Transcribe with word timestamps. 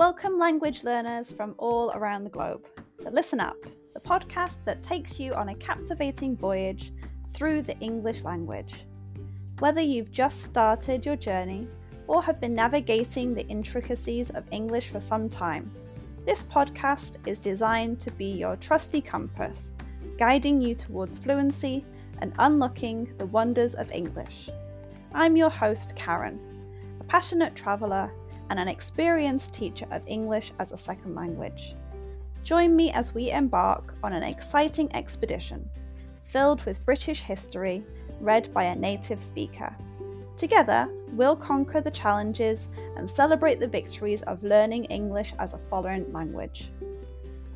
Welcome, 0.00 0.38
language 0.38 0.82
learners 0.82 1.30
from 1.30 1.54
all 1.58 1.90
around 1.90 2.24
the 2.24 2.30
globe. 2.30 2.66
So, 3.00 3.10
listen 3.10 3.38
up 3.38 3.58
the 3.92 4.00
podcast 4.00 4.56
that 4.64 4.82
takes 4.82 5.20
you 5.20 5.34
on 5.34 5.50
a 5.50 5.54
captivating 5.56 6.38
voyage 6.38 6.94
through 7.34 7.60
the 7.60 7.78
English 7.80 8.24
language. 8.24 8.86
Whether 9.58 9.82
you've 9.82 10.10
just 10.10 10.42
started 10.42 11.04
your 11.04 11.16
journey 11.16 11.68
or 12.06 12.22
have 12.22 12.40
been 12.40 12.54
navigating 12.54 13.34
the 13.34 13.46
intricacies 13.48 14.30
of 14.30 14.50
English 14.52 14.88
for 14.88 15.00
some 15.00 15.28
time, 15.28 15.70
this 16.24 16.44
podcast 16.44 17.16
is 17.28 17.38
designed 17.38 18.00
to 18.00 18.10
be 18.10 18.24
your 18.24 18.56
trusty 18.56 19.02
compass, 19.02 19.70
guiding 20.16 20.62
you 20.62 20.74
towards 20.74 21.18
fluency 21.18 21.84
and 22.22 22.32
unlocking 22.38 23.12
the 23.18 23.26
wonders 23.26 23.74
of 23.74 23.92
English. 23.92 24.48
I'm 25.12 25.36
your 25.36 25.50
host, 25.50 25.94
Karen, 25.94 26.40
a 27.00 27.04
passionate 27.04 27.54
traveller 27.54 28.10
and 28.50 28.58
an 28.58 28.68
experienced 28.68 29.54
teacher 29.54 29.86
of 29.90 30.06
English 30.06 30.52
as 30.58 30.72
a 30.72 30.76
second 30.76 31.14
language. 31.14 31.74
Join 32.42 32.76
me 32.76 32.90
as 32.92 33.14
we 33.14 33.30
embark 33.30 33.94
on 34.02 34.12
an 34.12 34.22
exciting 34.22 34.94
expedition 34.94 35.68
filled 36.30 36.64
with 36.64 36.84
British 36.84 37.22
history 37.22 37.84
read 38.20 38.52
by 38.54 38.64
a 38.64 38.76
native 38.76 39.20
speaker. 39.20 39.74
Together, 40.36 40.88
we'll 41.12 41.34
conquer 41.34 41.80
the 41.80 41.90
challenges 41.90 42.68
and 42.96 43.08
celebrate 43.08 43.58
the 43.58 43.66
victories 43.66 44.22
of 44.22 44.42
learning 44.44 44.84
English 44.86 45.34
as 45.38 45.52
a 45.52 45.60
foreign 45.68 46.10
language. 46.12 46.70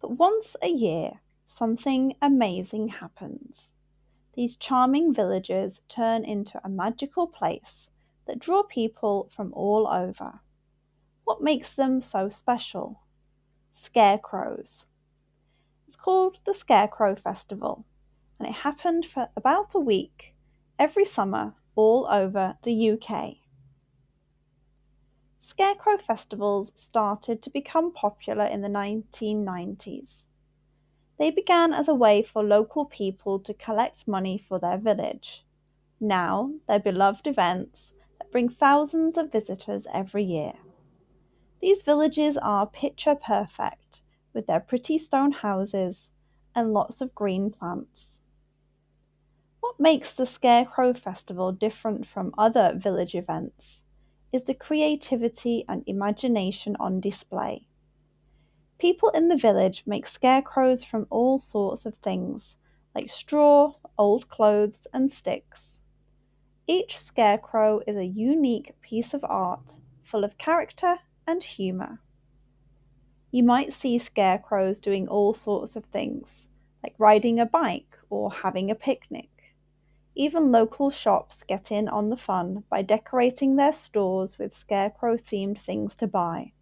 But 0.00 0.18
once 0.18 0.54
a 0.60 0.68
year, 0.68 1.20
something 1.46 2.14
amazing 2.20 2.88
happens. 2.88 3.72
These 4.34 4.56
charming 4.56 5.14
villages 5.14 5.80
turn 5.88 6.24
into 6.24 6.60
a 6.62 6.68
magical 6.68 7.26
place 7.26 7.88
that 8.26 8.38
draw 8.38 8.62
people 8.62 9.30
from 9.34 9.54
all 9.54 9.88
over. 9.88 10.40
What 11.24 11.42
makes 11.42 11.74
them 11.74 12.02
so 12.02 12.28
special? 12.28 13.00
Scarecrows. 13.70 14.86
It's 15.86 15.96
called 15.96 16.40
the 16.44 16.52
Scarecrow 16.54 17.14
Festival, 17.16 17.86
and 18.38 18.46
it 18.46 18.56
happened 18.56 19.06
for 19.06 19.30
about 19.36 19.74
a 19.74 19.80
week 19.80 20.34
every 20.78 21.04
summer 21.04 21.54
all 21.74 22.06
over 22.06 22.56
the 22.62 22.90
UK. 22.90 23.36
Scarecrow 25.40 25.98
festivals 25.98 26.70
started 26.74 27.42
to 27.42 27.50
become 27.50 27.92
popular 27.92 28.44
in 28.44 28.60
the 28.60 28.68
1990s. 28.68 30.24
They 31.18 31.30
began 31.30 31.72
as 31.72 31.88
a 31.88 31.94
way 31.94 32.22
for 32.22 32.42
local 32.42 32.84
people 32.84 33.38
to 33.40 33.54
collect 33.54 34.08
money 34.08 34.38
for 34.38 34.58
their 34.58 34.78
village. 34.78 35.44
Now, 36.00 36.52
they're 36.66 36.78
beloved 36.78 37.26
events 37.26 37.92
that 38.18 38.30
bring 38.32 38.48
thousands 38.48 39.16
of 39.16 39.32
visitors 39.32 39.86
every 39.92 40.24
year. 40.24 40.54
These 41.60 41.82
villages 41.82 42.36
are 42.36 42.66
picture 42.66 43.14
perfect 43.14 44.00
with 44.32 44.46
their 44.46 44.60
pretty 44.60 44.98
stone 44.98 45.32
houses 45.32 46.08
and 46.54 46.72
lots 46.72 47.00
of 47.00 47.14
green 47.14 47.50
plants. 47.50 48.20
What 49.72 49.80
makes 49.80 50.12
the 50.12 50.26
Scarecrow 50.26 50.92
Festival 50.92 51.50
different 51.50 52.06
from 52.06 52.34
other 52.36 52.74
village 52.76 53.14
events 53.14 53.80
is 54.30 54.42
the 54.42 54.52
creativity 54.52 55.64
and 55.66 55.82
imagination 55.86 56.76
on 56.78 57.00
display. 57.00 57.66
People 58.78 59.08
in 59.08 59.28
the 59.28 59.36
village 59.36 59.84
make 59.86 60.06
scarecrows 60.06 60.84
from 60.84 61.06
all 61.08 61.38
sorts 61.38 61.86
of 61.86 61.94
things, 61.94 62.56
like 62.94 63.08
straw, 63.08 63.72
old 63.96 64.28
clothes, 64.28 64.86
and 64.92 65.10
sticks. 65.10 65.80
Each 66.66 66.98
scarecrow 66.98 67.80
is 67.86 67.96
a 67.96 68.04
unique 68.04 68.74
piece 68.82 69.14
of 69.14 69.24
art 69.24 69.78
full 70.04 70.22
of 70.22 70.36
character 70.36 70.98
and 71.26 71.42
humour. 71.42 71.98
You 73.30 73.42
might 73.42 73.72
see 73.72 73.96
scarecrows 73.96 74.80
doing 74.80 75.08
all 75.08 75.32
sorts 75.32 75.76
of 75.76 75.86
things, 75.86 76.48
like 76.82 76.94
riding 76.98 77.40
a 77.40 77.46
bike 77.46 77.96
or 78.10 78.30
having 78.30 78.70
a 78.70 78.74
picnic. 78.74 79.30
Even 80.14 80.52
local 80.52 80.90
shops 80.90 81.42
get 81.42 81.72
in 81.72 81.88
on 81.88 82.10
the 82.10 82.16
fun 82.16 82.64
by 82.68 82.82
decorating 82.82 83.56
their 83.56 83.72
stores 83.72 84.38
with 84.38 84.54
scarecrow 84.54 85.16
themed 85.16 85.58
things 85.58 85.96
to 85.96 86.06
buy. 86.06 86.52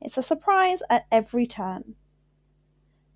It's 0.00 0.18
a 0.18 0.22
surprise 0.22 0.82
at 0.90 1.06
every 1.12 1.46
turn. 1.46 1.94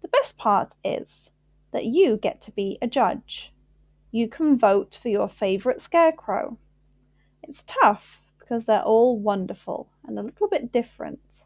The 0.00 0.08
best 0.08 0.38
part 0.38 0.74
is 0.84 1.30
that 1.72 1.86
you 1.86 2.16
get 2.16 2.40
to 2.42 2.52
be 2.52 2.78
a 2.80 2.86
judge. 2.86 3.52
You 4.10 4.28
can 4.28 4.58
vote 4.58 4.98
for 5.00 5.08
your 5.08 5.28
favourite 5.28 5.80
scarecrow. 5.80 6.58
It's 7.42 7.64
tough 7.64 8.20
because 8.38 8.66
they're 8.66 8.82
all 8.82 9.18
wonderful 9.18 9.90
and 10.04 10.18
a 10.18 10.22
little 10.22 10.48
bit 10.48 10.70
different. 10.70 11.44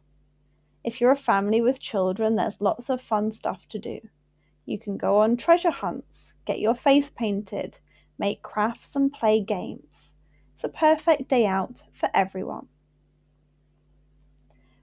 If 0.85 1.01
you're 1.01 1.11
a 1.11 1.17
family 1.17 1.61
with 1.61 1.81
children, 1.81 2.37
there's 2.37 2.61
lots 2.61 2.91
of 2.91 3.01
fun 3.01 3.33
stuff 3.33 3.67
to 3.69 3.79
do. 3.79 4.01
You 4.67 4.79
can 4.79 4.97
go 4.97 5.19
on 5.19 5.37
treasure 5.37 5.71
hunts, 5.71 6.35
get 6.45 6.61
your 6.61 6.75
face 6.75 7.09
painted, 7.09 7.79
make 8.19 8.43
crafts, 8.43 8.97
and 8.97 9.13
play 9.13 9.41
games. 9.41 10.15
It's 10.55 10.65
a 10.65 10.69
perfect 10.69 11.29
day 11.29 11.47
out 11.47 11.85
for 11.93 12.09
everyone. 12.15 12.69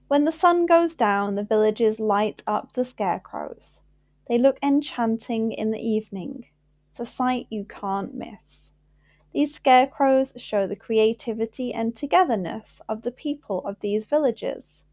When 0.08 0.24
the 0.24 0.32
sun 0.32 0.66
goes 0.66 0.94
down, 0.94 1.34
the 1.34 1.42
villages 1.42 1.98
light 1.98 2.42
up 2.46 2.72
the 2.72 2.84
scarecrows. 2.84 3.80
They 4.28 4.38
look 4.38 4.58
enchanting 4.62 5.52
in 5.52 5.70
the 5.70 5.80
evening. 5.80 6.46
It's 6.90 7.00
a 7.00 7.06
sight 7.06 7.46
you 7.50 7.64
can't 7.64 8.14
miss. 8.14 8.72
These 9.32 9.54
scarecrows 9.54 10.32
show 10.36 10.68
the 10.68 10.76
creativity 10.76 11.72
and 11.72 11.96
togetherness 11.96 12.80
of 12.88 13.02
the 13.02 13.10
people 13.10 13.66
of 13.66 13.80
these 13.80 14.06
villages. 14.06 14.84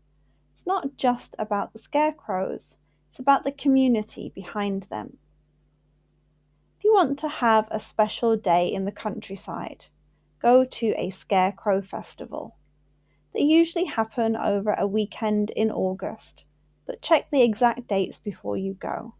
It's 0.54 0.66
not 0.66 0.98
just 0.98 1.36
about 1.38 1.74
the 1.74 1.80
scarecrows, 1.80 2.78
it's 3.08 3.20
about 3.20 3.44
the 3.44 3.52
community 3.52 4.32
behind 4.34 4.84
them. 4.84 5.18
If 6.82 6.86
you 6.86 6.94
want 6.96 7.20
to 7.20 7.30
have 7.30 7.68
a 7.70 7.80
special 7.80 8.36
day 8.36 8.68
in 8.68 8.86
the 8.86 8.92
countryside, 8.92 9.86
go 10.40 10.66
to 10.66 10.96
a 10.98 11.12
scarecrow 11.12 11.84
festival. 11.84 12.56
They 13.36 13.42
usually 13.42 13.86
happen 13.86 14.36
over 14.36 14.74
a 14.74 14.88
weekend 14.88 15.52
in 15.52 15.70
August, 15.70 16.44
but 16.88 17.04
check 17.04 17.30
the 17.30 17.44
exact 17.44 17.88
dates 17.88 18.20
before 18.20 18.58
you 18.58 18.74
go. 18.74 19.14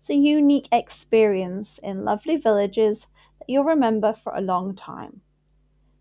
It's 0.00 0.10
a 0.10 0.16
unique 0.16 0.66
experience 0.72 1.78
in 1.78 2.04
lovely 2.04 2.36
villages 2.36 3.06
that 3.38 3.48
you'll 3.48 3.62
remember 3.62 4.12
for 4.12 4.34
a 4.34 4.40
long 4.40 4.74
time. 4.74 5.20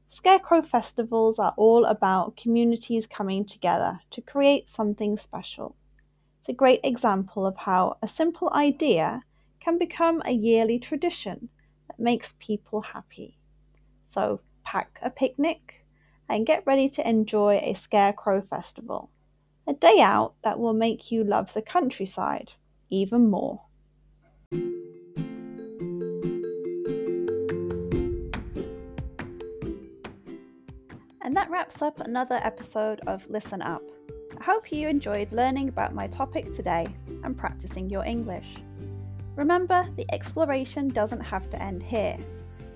Scarecrow 0.08 0.64
festivals 0.64 1.38
are 1.38 1.54
all 1.56 1.86
about 1.86 2.36
communities 2.36 3.06
coming 3.06 3.46
together 3.46 4.00
to 4.10 4.22
create 4.22 4.68
something 4.68 5.18
special. 5.18 5.76
It's 6.40 6.50
a 6.50 6.54
great 6.54 6.80
example 6.84 7.46
of 7.46 7.58
how 7.58 7.98
a 8.02 8.08
simple 8.08 8.50
idea 8.56 9.22
can 9.60 9.78
become 9.78 10.22
a 10.26 10.32
yearly 10.32 10.80
tradition 10.80 11.50
that 11.88 12.00
makes 12.00 12.36
people 12.40 12.82
happy. 12.82 13.38
So 14.06 14.42
pack 14.64 15.00
a 15.02 15.10
picnic 15.10 15.86
and 16.28 16.46
get 16.46 16.66
ready 16.66 16.90
to 16.90 17.08
enjoy 17.08 17.60
a 17.62 17.74
Scarecrow 17.74 18.42
festival, 18.42 19.10
a 19.68 19.74
day 19.74 20.00
out 20.00 20.34
that 20.44 20.60
will 20.60 20.74
make 20.74 21.12
you 21.12 21.24
love 21.24 21.54
the 21.54 21.62
countryside 21.62 22.54
even 22.90 23.30
more. 23.30 23.62
And 31.22 31.36
that 31.36 31.52
wraps 31.52 31.84
up 31.84 32.00
another 32.00 32.40
episode 32.42 33.02
of 33.06 33.30
Listen 33.30 33.62
Up. 33.62 33.84
I 34.40 34.44
hope 34.44 34.72
you 34.72 34.88
enjoyed 34.88 35.32
learning 35.32 35.70
about 35.70 35.94
my 35.94 36.08
topic 36.08 36.52
today 36.52 36.88
and 37.24 37.38
practicing 37.38 37.90
your 37.90 38.04
English. 38.04 38.56
Remember, 39.40 39.88
the 39.96 40.06
exploration 40.12 40.90
doesn't 40.90 41.22
have 41.22 41.50
to 41.50 41.64
end 41.64 41.82
here. 41.82 42.18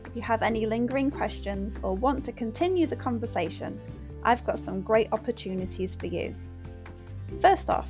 If 0.06 0.16
you 0.16 0.22
have 0.22 0.42
any 0.42 0.66
lingering 0.66 1.12
questions 1.12 1.78
or 1.84 1.94
want 1.94 2.24
to 2.24 2.32
continue 2.32 2.88
the 2.88 2.96
conversation, 2.96 3.78
I've 4.24 4.46
got 4.46 4.60
some 4.60 4.80
great 4.80 5.10
opportunities 5.12 5.94
for 5.94 6.06
you. 6.06 6.34
First 7.42 7.70
off, 7.70 7.90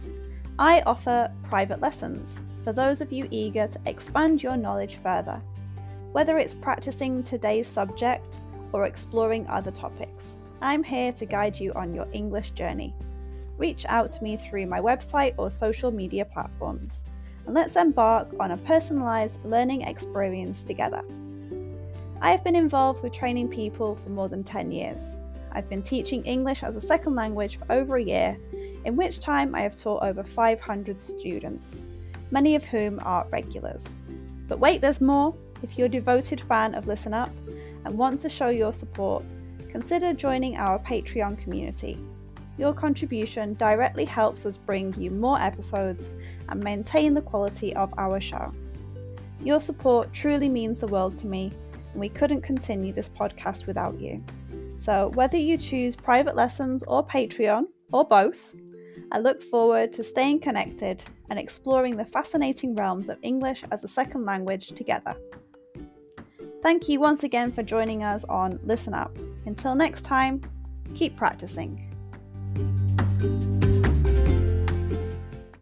I 0.57 0.81
offer 0.87 1.31
private 1.43 1.81
lessons 1.81 2.41
for 2.63 2.73
those 2.73 2.99
of 2.99 3.13
you 3.13 3.27
eager 3.29 3.67
to 3.67 3.79
expand 3.85 4.41
your 4.41 4.57
knowledge 4.57 4.95
further, 4.95 5.39
whether 6.11 6.39
it's 6.39 6.55
practicing 6.55 7.21
today's 7.21 7.67
subject 7.67 8.39
or 8.71 8.87
exploring 8.87 9.45
other 9.49 9.69
topics. 9.69 10.35
I'm 10.63 10.83
here 10.83 11.13
to 11.13 11.27
guide 11.27 11.59
you 11.59 11.73
on 11.73 11.93
your 11.93 12.07
English 12.11 12.49
journey. 12.51 12.95
Reach 13.59 13.85
out 13.87 14.11
to 14.13 14.23
me 14.23 14.35
through 14.35 14.65
my 14.65 14.79
website 14.79 15.35
or 15.37 15.51
social 15.51 15.91
media 15.91 16.25
platforms, 16.25 17.03
and 17.45 17.55
let's 17.55 17.75
embark 17.75 18.33
on 18.39 18.51
a 18.51 18.57
personalised 18.57 19.43
learning 19.43 19.81
experience 19.81 20.63
together. 20.63 21.03
I 22.21 22.31
have 22.31 22.43
been 22.43 22.55
involved 22.55 23.03
with 23.03 23.11
training 23.11 23.49
people 23.49 23.95
for 23.95 24.09
more 24.09 24.29
than 24.29 24.43
10 24.43 24.71
years. 24.71 25.17
I've 25.51 25.69
been 25.69 25.81
teaching 25.81 26.23
English 26.23 26.63
as 26.63 26.75
a 26.75 26.81
second 26.81 27.15
language 27.15 27.57
for 27.57 27.71
over 27.71 27.97
a 27.97 28.03
year, 28.03 28.37
in 28.85 28.95
which 28.95 29.19
time 29.19 29.53
I 29.53 29.61
have 29.61 29.75
taught 29.75 30.03
over 30.03 30.23
500 30.23 31.01
students, 31.01 31.85
many 32.31 32.55
of 32.55 32.63
whom 32.63 32.99
are 33.03 33.27
regulars. 33.31 33.93
But 34.47 34.59
wait, 34.59 34.81
there's 34.81 35.01
more! 35.01 35.35
If 35.61 35.77
you're 35.77 35.87
a 35.87 35.89
devoted 35.89 36.41
fan 36.41 36.75
of 36.75 36.87
Listen 36.87 37.13
Up 37.13 37.29
and 37.85 37.97
want 37.97 38.19
to 38.21 38.29
show 38.29 38.49
your 38.49 38.73
support, 38.73 39.23
consider 39.69 40.13
joining 40.13 40.57
our 40.57 40.79
Patreon 40.79 41.37
community. 41.37 41.97
Your 42.57 42.73
contribution 42.73 43.55
directly 43.55 44.05
helps 44.05 44.45
us 44.45 44.57
bring 44.57 44.93
you 44.93 45.09
more 45.09 45.41
episodes 45.41 46.11
and 46.49 46.63
maintain 46.63 47.13
the 47.13 47.21
quality 47.21 47.75
of 47.75 47.93
our 47.97 48.21
show. 48.21 48.53
Your 49.41 49.59
support 49.59 50.13
truly 50.13 50.49
means 50.49 50.79
the 50.79 50.87
world 50.87 51.17
to 51.17 51.27
me, 51.27 51.51
and 51.91 51.99
we 51.99 52.09
couldn't 52.09 52.41
continue 52.41 52.93
this 52.93 53.09
podcast 53.09 53.65
without 53.65 53.99
you. 53.99 54.23
So, 54.77 55.09
whether 55.15 55.37
you 55.37 55.57
choose 55.57 55.95
private 55.95 56.35
lessons 56.35 56.83
or 56.83 57.05
Patreon, 57.05 57.65
or 57.91 58.05
both, 58.05 58.55
I 59.11 59.19
look 59.19 59.41
forward 59.43 59.93
to 59.93 60.03
staying 60.03 60.39
connected 60.39 61.03
and 61.29 61.39
exploring 61.39 61.95
the 61.95 62.05
fascinating 62.05 62.75
realms 62.75 63.09
of 63.09 63.17
English 63.21 63.63
as 63.71 63.83
a 63.83 63.87
second 63.87 64.25
language 64.25 64.69
together. 64.69 65.15
Thank 66.63 66.89
you 66.89 66.99
once 66.99 67.23
again 67.23 67.51
for 67.51 67.61
joining 67.61 68.03
us 68.03 68.23
on 68.25 68.59
Listen 68.63 68.93
Up. 68.93 69.15
Until 69.45 69.75
next 69.75 70.03
time, 70.03 70.41
keep 70.95 71.15
practicing. 71.15 71.92